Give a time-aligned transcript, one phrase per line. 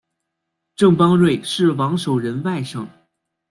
[0.75, 2.87] 郑邦瑞是王守仁外甥。